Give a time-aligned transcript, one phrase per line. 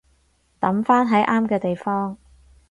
[0.59, 2.17] 抌返喺啱嘅地方